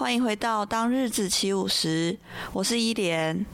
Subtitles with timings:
[0.00, 2.18] 欢迎回到当日子起舞时，
[2.54, 3.44] 我是依莲。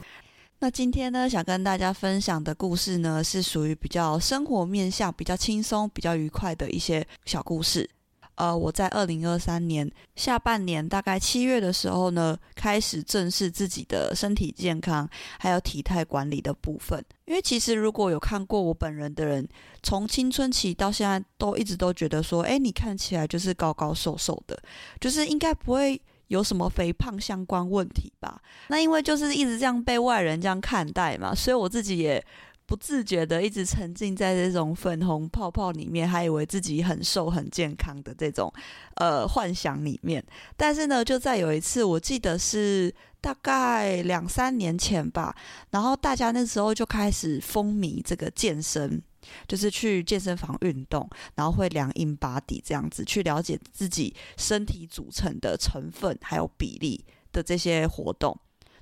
[0.59, 7.89] 那今天呢，想跟大家分享的故事呢，是属于比较生活面向、比较轻松、比较愉快的一些小故事。
[8.35, 15.05] 呃，我在二零二三年下半年，大概七月的时候呢，开始正视自己的身体健康，
[15.37, 17.03] 还有体态管理的部分。
[17.25, 19.45] 因为其实如果有看过我本人的人，
[19.83, 24.57] 从青春期到现在，都一直都觉得说，哎，你看起来就是高高瘦瘦的，
[25.01, 26.01] 就是应该不会。
[26.27, 28.41] 有什么肥胖相关问题吧？
[28.67, 32.23] 那因为就是一直这样被外人这样看待嘛，所以我自己也
[32.65, 38.51] 不自觉的一直沉浸在这种粉红泡泡里面，还以为自己很瘦很健康的这种
[38.95, 40.23] 呃幻想里面。
[40.55, 45.33] 但是呢，就在有一次，我记得是大概两三年前吧，
[45.71, 49.01] 然后大家那时候就开始风靡这个健身。
[49.47, 58.37] 就是去健身房运动，然后会量 InBody 这样子，去了解自己身体组成的成分还有比例的这些活动。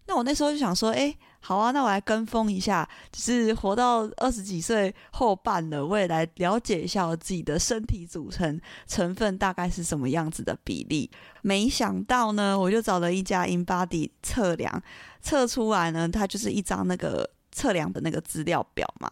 [0.08, 11.10] 那我那时候就想说，哎，好啊，那我来跟风一下，就是活到二十几岁后半了，我也来了解一下我自己的身体组成成分大概是什么样子的比例。
[11.42, 14.84] 没想到呢，我就找了一家 InBody 测量，
[15.24, 19.10] 测出来呢，它就是一张那个测量的那个资料表嘛。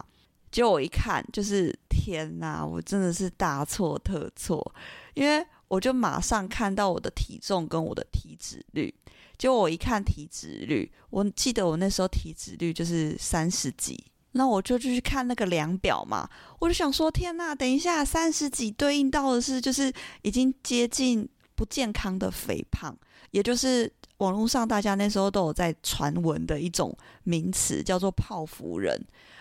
[0.54, 2.64] 结果我一看，就是天哪！
[2.64, 4.74] 我真的是大错特错，
[5.14, 8.94] 因为我就马上看到我的体重跟我的体脂率。
[9.36, 16.30] 结果我一看体脂率，我记得我那时候体脂率就是三十几，那我就去看那个量表嘛，
[16.60, 17.52] 我就想说天哪！
[17.52, 19.92] 等一下，三十几对应到的是就是
[20.22, 22.96] 已经接近不健康的肥胖，
[23.32, 29.00] 也就是网络上大家那时候都有在传闻的一种名词，叫做泡芙人。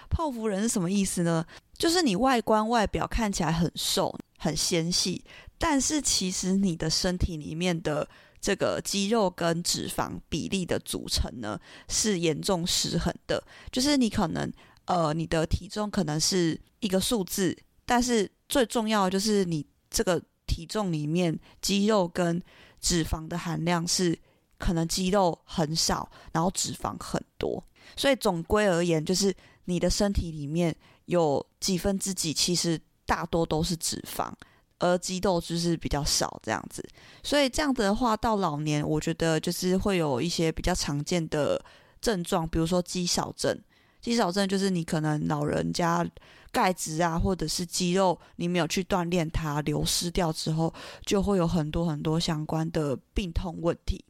[0.10, 1.46] 泡芙人是什么意思呢？
[1.78, 5.24] 就是你外观外表看起来很瘦、很纤细，
[5.58, 8.08] 但是其实你的身体里面的
[8.40, 13.44] 这个肌肉跟脂肪比例的组成呢，是严重失衡的。
[13.72, 14.52] 就是你可能
[14.86, 22.42] 呃，你的体重可能是一个数字，但是最重要的就是你这个体重里面肌肉跟
[22.80, 24.18] 脂肪的含量是
[24.58, 27.64] 可能肌肉很少，然后脂肪很多。
[27.96, 29.36] 所以总归而言，就是。
[29.66, 30.76] 你的身体里面
[31.06, 34.30] 有几分之几，其实大多都是脂肪，
[34.78, 36.86] 而肌肉就是比较少这样子。
[37.24, 41.64] 所以这样子的话，到老年，我觉得就是会有一些比较常见的
[42.02, 43.58] 症状，比如说肌少症。
[44.02, 46.06] 肌少症就是你可能老人家
[46.52, 50.74] 钙质啊，或者是肌肉你没有去锻炼它，流失掉之后，
[51.06, 54.04] 就会有很多很多相关的病痛问题。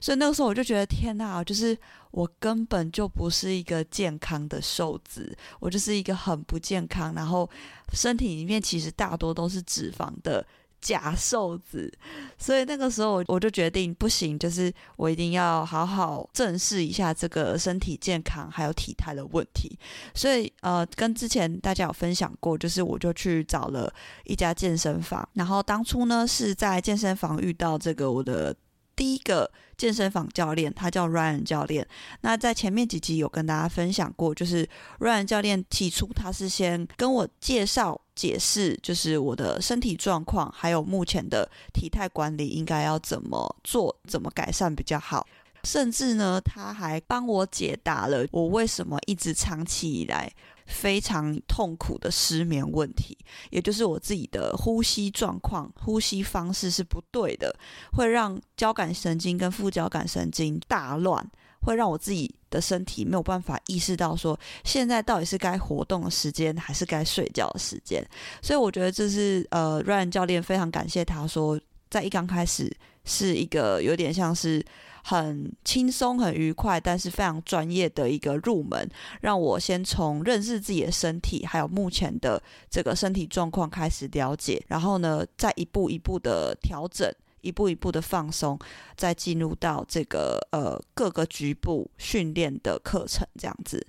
[0.00, 1.76] 所以那个时候我就觉得天呐，就是
[2.10, 7.48] 我根本就不是一个健康的瘦子，我就是一个很不健康，然后
[7.92, 10.44] 身体里面其实大多都是脂肪的
[10.80, 11.92] 假瘦子。
[12.36, 19.78] 所以那个时候我我就决定不行，就是我一定要好好正视一下这个身体健康还有体态的问题。
[20.14, 23.92] 所以呃，跟之前大家有分享过，就是我就去找了
[24.24, 28.54] 一家健身房，然后当初呢是在健身房遇到这个我的。
[28.94, 29.50] 第一个
[29.82, 31.84] 健身房教练，他叫 Ryan 教练。
[32.20, 34.64] 那在前面几集有跟大家分享过，就是
[35.00, 45.26] Ryan 教练起初他是先跟我介绍、解释，就是我的身体状况，还有目前的体态管理应该要怎么做、怎么改善比较好。
[45.64, 50.32] 甚至呢，他还帮我解答了我为什么一直长期以来。
[50.72, 53.16] 非常痛苦的失眠问题，
[53.50, 57.54] 也就是我自己的呼吸状况、呼吸方式是不对的，
[57.92, 61.24] 会让交感神经跟副交感神经大乱，
[61.60, 68.04] 会让我自己的身体没有办法意识到说现在到底是该活动的时间还是该睡觉的时间。
[68.40, 71.60] 所以我觉得这是呃，Ryan 教练非常感谢他说，
[71.90, 72.74] 在一刚开始
[73.04, 74.64] 是一个有点像是。
[75.02, 78.88] 很轻松、很愉快，但是非常专业的一个入门，
[79.20, 88.58] 让我先从认识自己的身体，还有目前的这个身体状况开始了解，然后呢，再一步一步的调整，一步一步的放松，
[88.96, 93.84] 再进入到这个呃各个局部训练的课程这样子。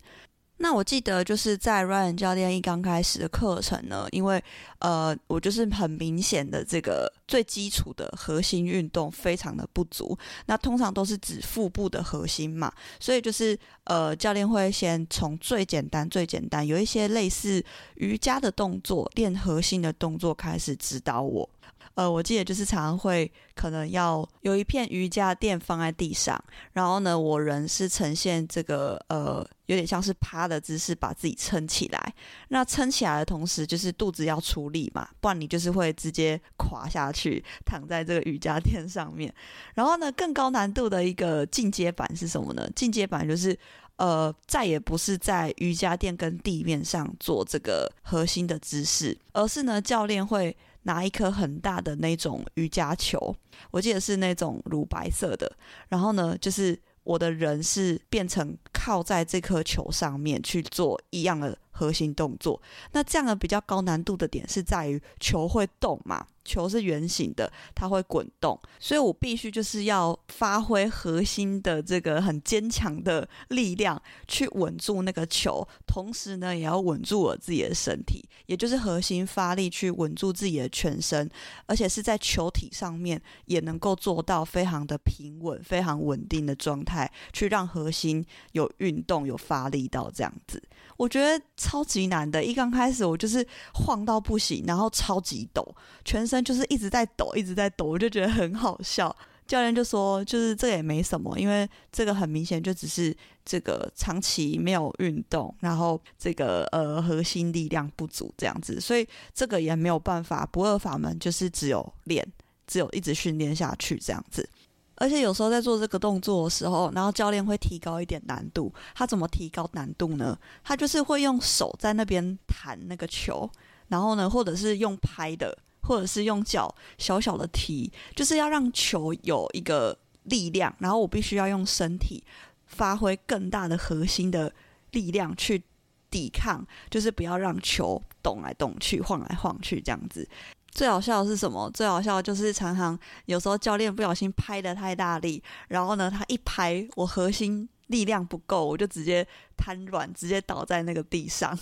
[0.64, 4.42] 那我记得就是在 Ryan 教练一刚开始的课程呢，因为
[4.80, 10.18] 呃，我就是很明显的这个最基础的核心运动非常的不足。
[10.46, 17.62] 那通常都是指腹部的核心嘛，所以就是呃，教练会先从最简单、最简单，有一些类似
[17.96, 21.50] 瑜伽的动作、练核心的动作开始指导我。
[21.96, 32.14] 呃，我记得就是常常会可能要有一片瑜伽垫放在地上，然后呢，我人是呈现这个呃有点像是趴的姿势，把自己撑起来。
[32.48, 39.32] 那撑起来的同时，就是肚子要出力嘛，不然你就是会直接垮下去，躺在这个瑜伽垫上面。
[39.76, 42.68] 然后呢，更高难度的一个进阶版是什么呢？
[42.76, 43.56] 进阶版就是
[43.98, 50.58] 呃，再也不是在瑜伽垫跟地面上做这个核心的姿势，而是呢，教练会。
[50.84, 53.36] 拿一颗很大的那种瑜伽球，
[53.72, 55.52] 我记得是那种乳白色的。
[55.90, 62.62] 然后呢，就是我的人是变成靠在这颗球上面去做一样的核心动作。
[62.94, 66.26] 那这样的比较高难度的点是在于球会动嘛。
[66.46, 81.30] 球是圆形的，它会滚动，所以我必须就是要发挥核心的这个很坚强的力量去稳住那个球，同时呢，也要稳住我自己的身体，也就是核心发力去稳住自己的全身，
[81.66, 88.22] 而且是在球体上面也能够做到非常的平稳、非常稳定的状态，去让核心
[88.52, 90.62] 有运动、有发力到这样子。
[90.98, 95.66] 我觉得超级难的，一刚开始我就是晃到不行，然后超级抖，
[96.04, 99.16] 全身就是一直在抖，一直在抖，我就觉得很好笑。
[99.46, 103.16] 教练就说，就是这也没什么，因为这个很明显就只是
[103.46, 112.26] 这个长期没有运动，然后这个呃核心力量不足这样子，所以这个也没有办法，不二法门就是只有练，
[112.68, 114.48] 只有一直训练下去这样子。
[114.96, 118.74] 而且有时候在做这个动作的时候，然后教练会提高一点难度。
[118.94, 120.38] 他怎么提高难度呢？
[120.64, 123.50] 他就是会用手在那边弹那个球，
[123.88, 132.24] 然后呢，或者是用拍的，或者是用脚小小的踢，就是要让球有一个力量，然后我必须要用身体
[132.66, 134.54] 发挥更大的核心的
[134.92, 135.64] 力量去
[136.10, 140.28] 抵抗，就是不要让球动来动去、晃来晃去这样子。
[140.74, 141.70] 最好笑的是什么？
[141.72, 151.58] 最好笑的就是常常有时候教练不小心拍的太大力，然后呢，他一拍，我核心力量不够，我就直接瘫软，直接倒在那个地上。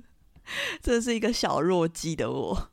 [0.82, 2.68] 这是一个小弱鸡的我，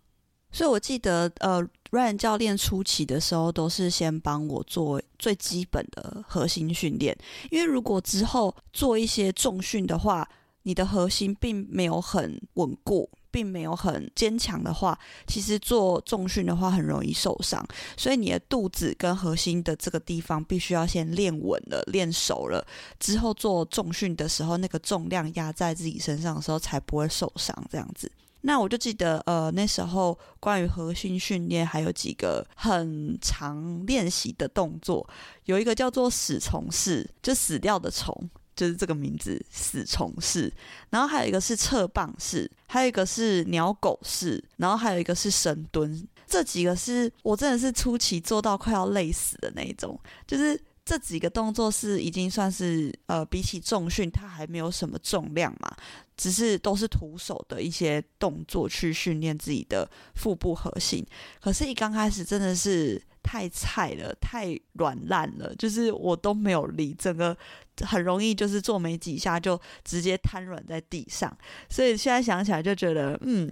[0.51, 7.17] 所以我记得呃，Ryan 教练初期的时候都是先帮我做最基本的核心训练，
[7.49, 10.27] 因为如果之后做一些重训的话，
[10.63, 13.09] 你的核心并没有很稳固。
[13.33, 17.65] 并没有很坚强的话，其实做重训的话很容易受伤，
[17.97, 22.63] 所以你的肚子跟核心的这个地方必须要先练稳了、练熟了，
[22.99, 27.51] 之后做重训的时候，那个重量压在自己身上的时候才不会受伤。
[27.71, 35.09] 这样子，那我就记得，呃，那时候关于核心训练还有几个很常练习的动作，
[35.45, 38.29] 有一个叫做死虫式，就死掉的虫。
[38.55, 40.51] 就是这个名字，死虫式，
[40.89, 46.07] 然后还有一个是侧棒式，还有一个是鸟狗式，然后还有一个是深蹲。
[46.27, 49.99] 这几个是我真的是初期做到快要累死的那种。
[50.25, 55.75] 就是这几个动作是已经算是呃，比起重训，它还没有什么重量嘛，
[56.17, 61.05] 只是都是徒手的一些动作去训练自己的腹部核心。
[61.41, 63.01] 可是，一刚开始真的是。
[63.23, 67.35] 太菜了，太软烂了，就是我都没有力，整个
[67.81, 71.35] 很容易就是做没几下就直接瘫软在地上。
[71.69, 73.51] 所以现在想起来就觉得，嗯，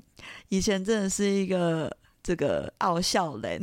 [0.50, 3.62] 以前真的是一个这个傲笑人，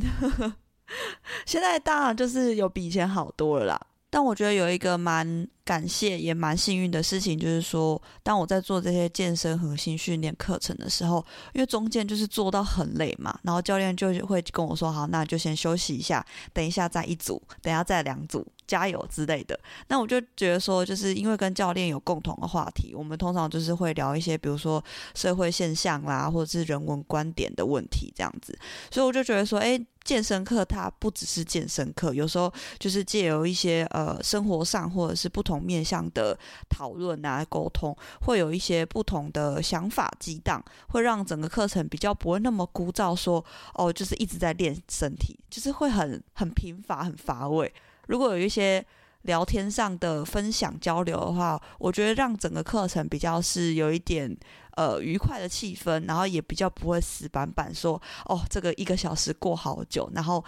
[1.47, 3.81] 现在当然就是有比以前好多了啦。
[4.11, 11.23] 但我觉得有一个蛮感谢也蛮幸运的事情，就是说，当我在做这些健身核心训练课程的时候，
[11.53, 24.85] 因为中间就是做到很累嘛，然后教练就会跟我说：“好，那就先休息一下，等一下再一组，等一下再两组。”加油之类的，那我就觉得说，就是因为跟教练有共同的话题，我们通常就是会聊一些，比如说
[25.15, 28.55] 社会现象啦，或者是人文观点的问题这样子。
[28.91, 36.39] 所以我就觉得说，诶，健身课它不只是健身课，有时候就是借由一些呃生活上或者是不同面向的
[36.69, 47.73] 讨论啊、沟通，会有一些不同的想法激荡，会让整个课程比较不会那么枯燥说，说哦，就是一直在练身体，就是会很很贫乏、很乏味。
[48.07, 48.85] 如果有一些
[49.23, 54.35] 聊天上的分享交流的话，我觉得让整个课程比较是有一点
[54.77, 60.43] 呃愉快的气氛，然后也比较不会死板板说哦，这个一个小时过好久，然后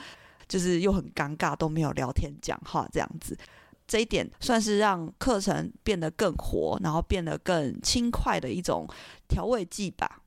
[0.48, 3.36] 就是又很尴尬都没有聊天讲话这样子。
[3.90, 8.86] 这一点算是让课程变得更活，然后变得更轻快的一种
[9.26, 10.22] 调味剂吧。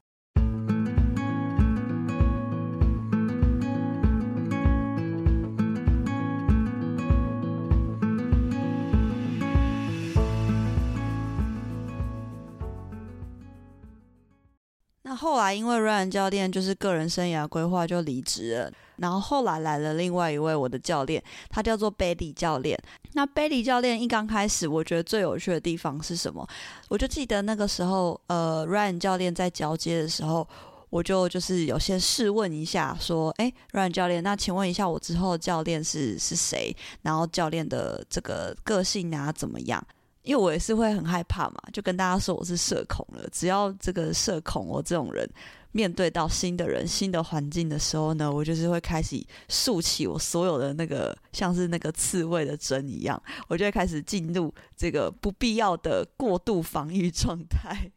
[15.03, 22.77] 那后来，因为 Ryan 教练就是个人生涯规划就离职了，然后后来来了另外一位我的教练，他叫做 Bailey 教练。
[23.13, 26.47] 那 Bailey 教练一刚开始，我觉得最有趣的地方是什么？
[26.89, 30.47] 我就记得那个时候，呃，Ryan 教练在交接的时候，
[30.89, 36.75] 我就就是有先试问一下，说：“哎，Ryan 教练，那请问一下，我之后教练是是谁？
[37.01, 39.83] 然后教练的这个个性啊怎么样？”
[40.23, 43.27] 因为我也是会很害怕嘛，就跟大家说我是社恐了。
[43.29, 45.29] 只要这个社恐，我这种人
[45.73, 57.91] 面对到新的人、新的环境的时候呢，我就是会开始竖起我所有的那个像是那个刺猬的针一样，我就会开始进入这个不必要的过度防御状态，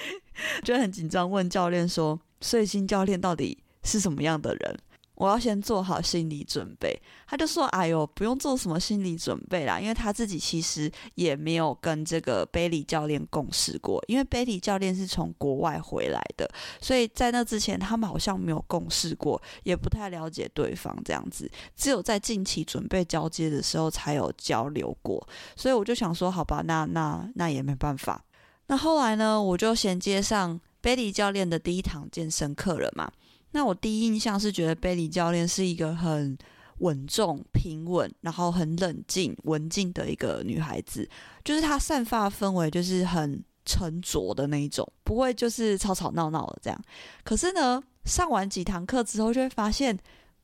[0.62, 4.78] 就很紧张，问教练说：“所以新教练到底是什么样的人？”
[5.22, 16.50] 我要先做好心理准备，他就说：“哎呦，不用做什么心理准备啦，因为他自己其实也没有跟这个 Bailey 教练共事过，因为 Bailey 教练是从国外回来的，
[16.80, 25.24] 所以在那之前他们好像没有共事过，也不太了解对方这样子，只有在近期准备交接的时候才有交流过，
[25.54, 28.24] 所以我就想说，好吧，那那那也没办法。
[28.66, 33.08] 那后来呢，我就衔接上 Bailey 教练的第一堂健身课了嘛。”
[33.52, 36.36] 那我第一印象是觉得贝里教练是一个很
[36.78, 41.08] 稳重、平稳，然后很冷静、文静的一个女孩子，
[41.44, 46.84] 就是她散发氛围就是很沉着的那一种，不会就是吵吵闹闹的这样。
[47.22, 49.96] 可是呢，上完几堂课之后，就会发现，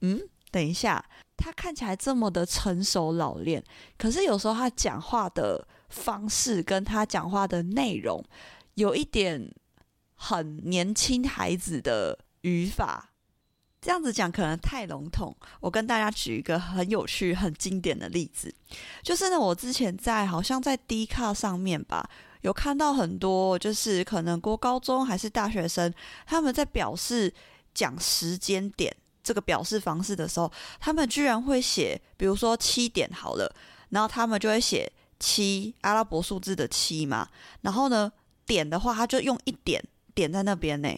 [0.03, 1.05] 嗯，等一下，
[1.37, 3.65] 她看起来这么的成熟老练，
[3.97, 8.23] 可是有时候她讲话的方式跟她讲话的内容，
[8.75, 9.51] 有一点
[10.15, 12.19] 很年轻孩子的。
[12.43, 13.11] 语法
[13.81, 18.53] 这样子讲可能太笼统，我跟大家举一个很有趣、很经典的例子，
[19.03, 25.95] 就是呢，我之前在好像在 D 卡上面吧，有看到很多，就是可能国高中还是大学生，
[26.27, 27.33] 他们在表示
[27.73, 33.55] 讲时间点这个表示方式的时候，他们居然会写，比如说七点好了，
[33.91, 37.29] 然后他们就会写七阿拉伯数字的七嘛，
[37.61, 38.11] 然后呢，
[38.45, 39.81] 点的话他就用一点
[40.17, 40.89] 点在那边呢。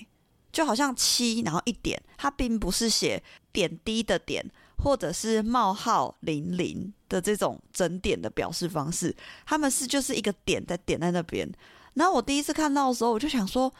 [0.52, 4.44] 就好像七，然后一点，它并不是写点滴的点，
[4.78, 9.14] 或者是冒号零零的这种整点的表示方式，
[9.46, 11.50] 他们是就是一个点在点在那边。
[11.94, 13.72] 然后我第一次看到的时候，我就想说，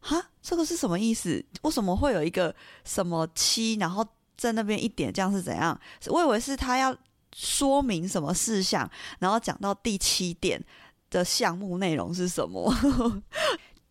[0.00, 1.44] 哈，这个是什么意思？
[1.62, 2.54] 为什么会有一个
[2.84, 4.06] 什么七，然后
[4.36, 5.78] 在那边一点，这样是怎样？
[6.06, 6.96] 我以为是他要
[7.34, 10.62] 说明什么事项，然后讲到第七点
[11.10, 12.72] 的项目内容是什么。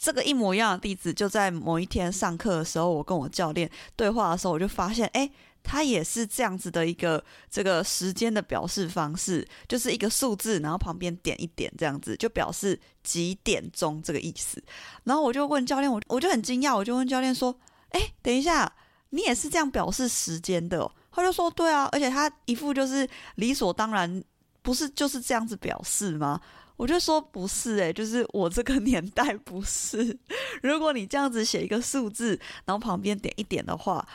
[0.05, 5.27] 这个一模一样的例子，就在某一天上课的时候，我跟我教练对话的时候，我就发现，哎，
[5.63, 14.63] 他也是这样子的一个这个时间的表示方式，就是一个数字，然后旁边点一点，这样子就表示几点钟这个意思。
[15.05, 17.59] 然后我就问教练，我我就很惊讶，我就问教练说，
[17.89, 18.71] 哎，等一下，
[19.09, 20.87] 你也是这样表示时间的？
[21.11, 24.23] 他就说，对啊，而且他一副就是理所当然，
[24.61, 26.39] 不是就是这样子表示吗？
[26.77, 30.17] 我就说不是诶、就是我这个 年代不是。
[30.61, 34.07] 如果你这样子写一个数字，然后旁边点一点的话。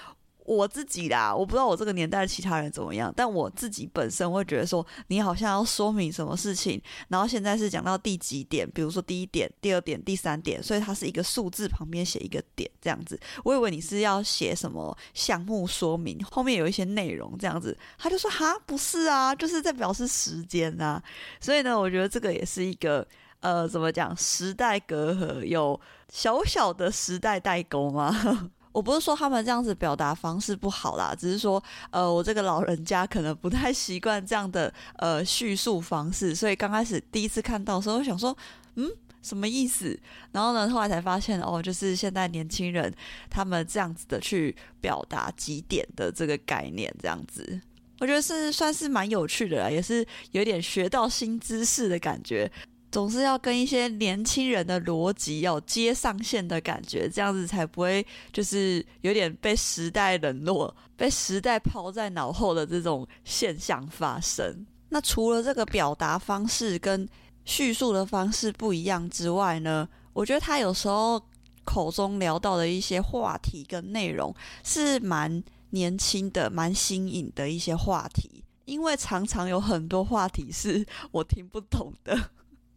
[0.56, 13.16] 我自己啦，我不知道我这个年代其他人怎么样，但我自己本身会觉得说，你好像要说明什么事情，然后现在是讲到第几点，比如说第一点、第二点、第三点，所以它是一个数字旁边写一个点这样子。
[13.44, 21.00] 我以为你是要写什么项目说明，后面有一些内容这样子，他就说哈，不是啊，就是在表示时间啊。
[21.40, 23.06] 所以呢，我觉得这个也是一个
[23.38, 28.50] 呃，怎么讲，时代隔阂，有小小的时代代沟吗？
[28.72, 38.36] 我不是说他们这样子表达方式不好啦，只是说，呃，我这个老人家可能不太习惯这样的呃叙述方式，所以刚开始第一次看到的时候，想说，
[38.76, 38.88] 嗯，
[39.22, 39.98] 什么意思？
[40.32, 42.92] 然后呢，后来才发现，哦，就是现在年轻人
[43.28, 47.60] 他们这样子的去表达几点的这个概念，这样子，
[47.98, 52.50] 我觉得是算是蛮有趣的啦，也是有点学到新知识的感觉。
[52.90, 64.66] 总是要跟一些年轻人的逻辑要接上线的感觉，这样子才不会就是有点被时代冷落、被时代抛在脑后的这种现象发生。
[64.88, 67.08] 那除了这个表达方式跟
[67.44, 71.22] 叙述的方式不一样之外呢，我觉得他有时候
[71.62, 78.42] 口中聊到的一些话题跟内容是蛮年轻的、蛮新颖的一些话题。
[78.64, 82.16] 因为常常有很多话题是我听不懂的。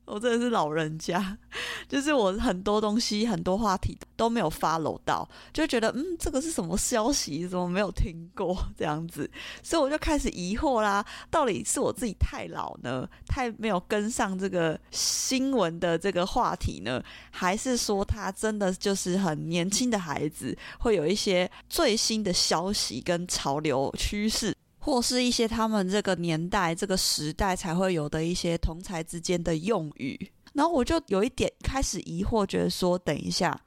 [0.05, 1.37] 我真的是老人家，
[1.87, 7.47] 就是我很多东西、很多话题都没有 follow 到，就觉得嗯，这个是什么消息？
[7.47, 9.29] 怎么没有听过 这样子？
[9.63, 24.53] 所以我就开始疑惑啦，到底是我自己太老呢，太没有跟上这个新闻的这个话题呢，还是说他真的就是很年轻的孩子，会有一些最新的消息跟潮流趋势？
[24.83, 33.57] 或是一些他们这个年代、这个时代才会有的一些同才之间的用语，然后我就有一点开始疑惑，觉得说，等一下，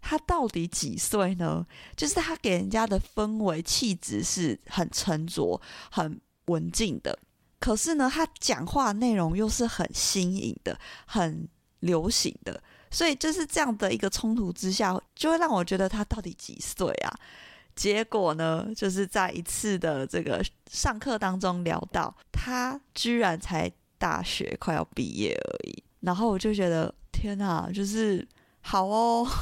[0.00, 1.66] 他到底几岁呢？
[1.94, 7.18] 就是他给人家的氛围、气质是很沉着、很文静的，
[7.60, 11.46] 可是呢，他讲话内容又是很新颖的、很
[11.80, 12.58] 流行的，
[12.90, 17.12] 所以就是这样的一个冲突之下，就会让我觉得他到底几岁啊？
[17.74, 28.26] 结果呢，就是在一次的这个上课当中聊到，他居然才大学快要毕业而已，然后我就觉得天哪，就是
[28.60, 29.26] 好哦。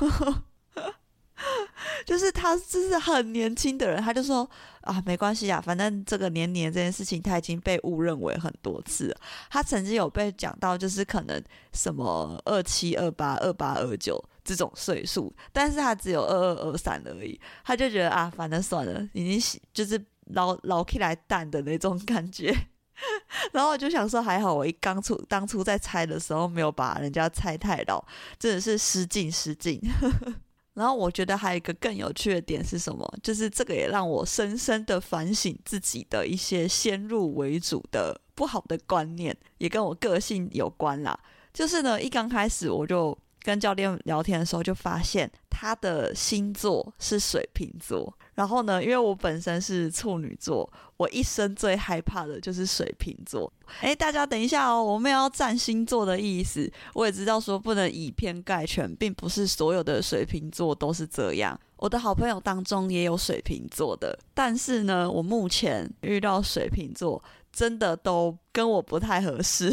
[2.06, 4.48] 就是他，就是很年轻的人，他就说
[4.82, 9.12] 啊，没关系啊，反正这个年年这件事情他已经被误认为很多次。
[9.50, 17.40] 他曾经有被讲到，就是可能什么二七、二八、二八、二九这种岁数，但是他只有二二、二三而已。
[17.64, 22.54] 他就觉得啊，反正算了，已经就是老老起来淡的那种感觉。
[23.52, 28.04] 然后我就想说，还好我一刚出当初在猜的时候没有把人家猜太老，
[28.38, 29.80] 真的是失敬失敬。
[30.74, 33.06] 然后我觉得还有一个更有趣的点是什么？
[33.22, 41.18] 就是这个也让我深深的反省自己的一些先入为主的不好的观念，也跟我个性有关啦。
[41.52, 48.12] 就是呢，一刚开始我就跟教练聊天的时候，就发现他的星座是水瓶座。
[48.34, 53.52] 然后呢，因为我本身是处女座，我一生最害怕的就是水瓶座。
[53.82, 56.70] 诶，大家等一下哦，我没有要占星座的意思。
[56.94, 61.58] 我也知道说不能以偏概全，并不是所有的水瓶座都是这样。
[61.76, 67.22] 我的好朋友当中也有水瓶座的，但是呢，我目前遇到水瓶座
[67.52, 69.70] 真的都跟我不太合适。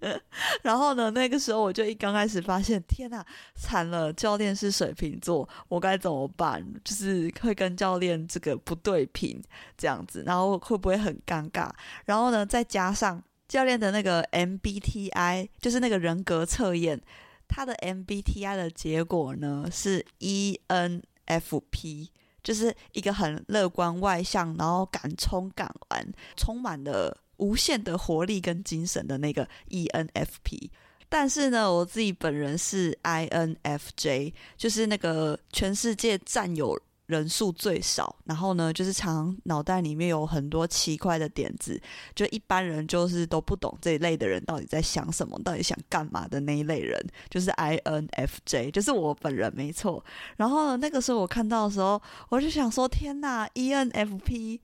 [0.62, 4.12] 然后呢，那个时候我就一刚开始发现，天哪，惨了！
[4.12, 6.64] 教练是水瓶座，我该怎么办？
[6.84, 9.42] 就是会跟教练这个不对频
[9.76, 11.68] 这样子，然后会不会很尴尬？
[12.04, 17.00] 然后呢，再加上教练的那个 MBTI，就是那个人格测验，
[17.48, 22.08] 他的 MBTI 的结果呢是 ENFP，
[22.42, 27.18] 就是一个很乐观外向，然后敢冲敢玩，充满了。
[27.38, 30.70] 无限的活力跟精神的那个 ENFP，
[31.08, 41.80] 但是呢，我自己本人是 INFJ，就是那个全世界占有人数最少，然后呢，就是常脑袋里面有很多奇怪的点子，
[42.14, 50.04] 就一般人就是都不懂这一类的人到底在想什么，到底想干嘛的那一类人，就是 INFJ，就是我本人没错。
[50.36, 54.58] 然后，那个时候我看到的时候，我就想说，天哪，ENFP，ENFP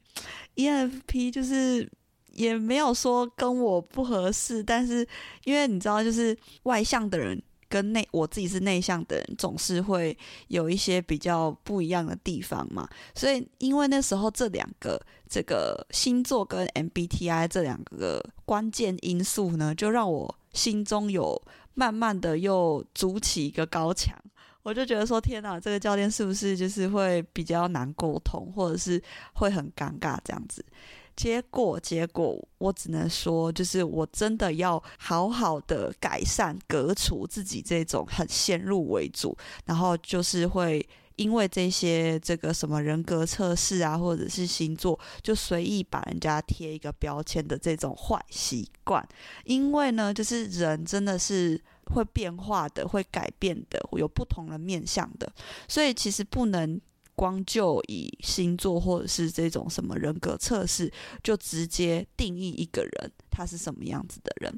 [1.33, 1.91] 就是。
[2.35, 5.07] 也没有说跟我不合适，但是
[5.45, 10.17] 因为你知道，就是外向的人跟内我自己是内向的人，总是会
[10.49, 12.89] 有一些比较不一样的地方嘛。
[13.15, 21.41] 所以因为那时候这两个这个星座跟 MBTI 这两个关键因素呢，就让我心中有
[21.75, 24.17] 慢慢的又筑起一个高墙。
[24.63, 29.03] 我就觉得说，天哪，这个教练是不是就是会比较难沟通，或者是
[29.35, 30.65] 会很尴尬这样子？
[31.17, 40.85] 结果，结果，我只能说，就是我真的要好好的改善、革除自己这种很先入为主，然后就是会
[41.17, 49.07] 因为这些这个什么人格测试啊，或者是星座，就随意把人家贴一个标签的这种坏习惯。
[49.45, 51.61] 因为呢，就是人真的是
[51.95, 55.33] 会变化的，会改变的，有不同的面向的，
[55.69, 56.81] 所以其实不能。
[57.17, 64.53] 光就以星座或者是这种什么人格测试，就直接定义一个人他是什么样子的人？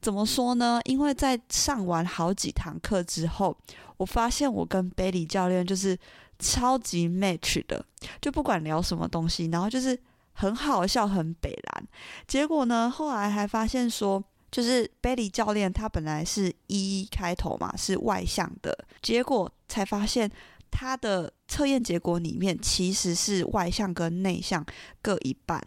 [0.00, 0.80] 怎么说呢？
[0.84, 3.56] 因为在上完好几堂课之后，
[3.96, 5.98] 我发现我跟 b a i l y 教练就是
[6.38, 7.84] 超级 match 的，
[8.20, 9.98] 就不管聊什么东西，然后就是
[10.32, 11.86] 很好笑，很北烂。
[12.26, 20.30] 结果呢，后来还发现说，就是 b a i l y 教练他本来是 E 开头嘛，是外向的，结果才发现。
[20.70, 24.64] 他的测验结果里面其实是外向跟内向
[25.02, 25.62] 各一半，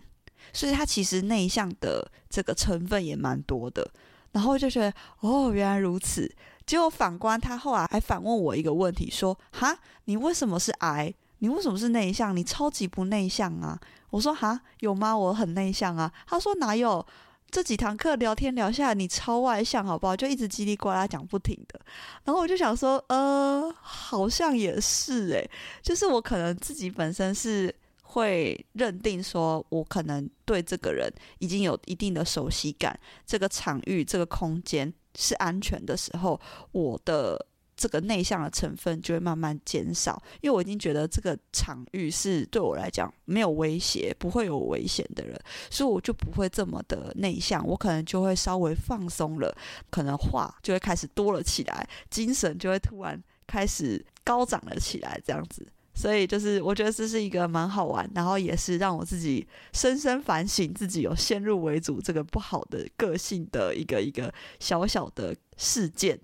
[0.54, 3.90] 所以他其实内向的这个成分也蛮多的。
[4.32, 6.34] 然后就觉得哦，原来如此。
[6.66, 12.38] 结果反观他后来还反问我一个问题，说：“哈，你为什么是 I？” 你为什么是内向？
[12.38, 13.78] 你超级不内向啊！
[14.12, 15.18] 我说哈，有吗？
[15.18, 16.14] 我很内向啊。
[16.28, 17.04] 他说哪有？
[17.52, 20.16] 这几堂课聊天聊下来，你超外向，好不好？
[20.16, 21.80] 就一直叽里呱啦讲不停的。
[22.24, 25.50] 然后我就想说，呃，好像也是诶，
[25.82, 36.40] 就是我可能自己本身是会认定说，我可能对这个人已经有一定的熟悉感，这个场域、这个空间是安全的时候，
[36.72, 37.48] 我的。
[37.82, 45.36] 这个内向的成分就会慢慢减少，因为我已经觉得这个场域是对我来讲没有威胁、不会有危险的人，
[45.72, 49.52] 所以我就不会这么的内向，我可能就会稍微放松了，
[49.90, 55.66] 可能话就会开始多了起来，精神就会突然开始高涨了起来，这样子。
[55.94, 66.20] 所以就是我觉得这是一个蛮好玩，然后也是让我自己深深反省自己有先入为主这个不好的个性的一个一个小小的事件。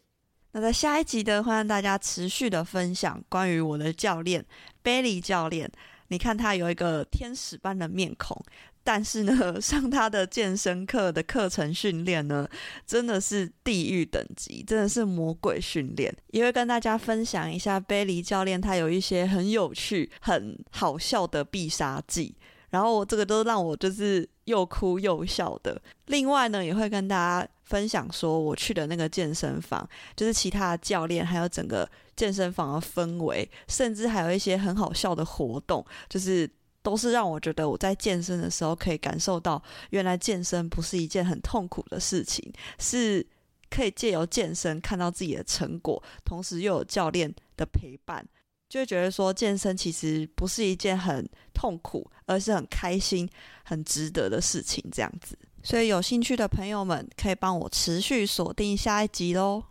[0.54, 4.44] 那在下一集的会让大家持续的分享关于我的教练
[4.84, 5.72] Bailey 教练。
[6.10, 8.42] 你看他有一个天使般的面孔，
[8.82, 12.48] 但是呢， 上他的健身课的课程训练呢，
[12.86, 16.16] 真的是地狱等级，真的是魔鬼训练。
[16.28, 22.34] 也会跟大家分享一下 Bailey 教练他有一些很有趣、很好笑的必杀技。
[22.70, 25.82] 然后我这个都让我就是又哭又笑的。
[26.08, 36.50] 另外呢，也会跟大家分享说，我去的那个健身房，就是其他的教练，还有整个健身房的氛围，甚至还有一些很好笑的活动，就是
[36.82, 43.26] 都是让我觉得我在健身的时候可以感受到，原来健身不是一件很痛苦的事情，是
[43.70, 48.26] 可以借由健身看到自己的成果，同时又有教练的陪伴。
[48.70, 53.30] 就会觉得说，健身其实不是一件很痛苦，而是很开心、
[53.64, 55.38] 很值得的事情，这样子。
[55.64, 59.64] 所以有兴趣的朋友们，可以帮我持续锁定下一集喽。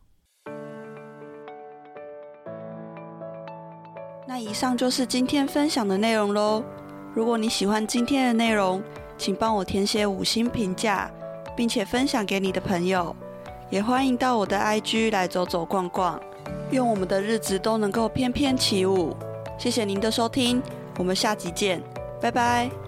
[4.26, 6.64] 那以上就是今天分享的内容喽。
[7.14, 8.82] 如果你喜欢今天的内容，
[9.16, 11.10] 请帮我填写五星评价，
[11.56, 13.14] 并且分享给你的朋友。
[13.70, 16.20] 也欢迎到我的 IG 来走走逛逛。
[16.70, 19.16] 愿我们的日子都能够翩翩起舞。
[19.58, 20.62] 谢谢您的收听，
[20.98, 21.82] 我们下集见，
[22.20, 22.85] 拜拜。